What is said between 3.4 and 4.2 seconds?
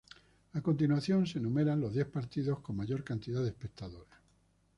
de espectadores.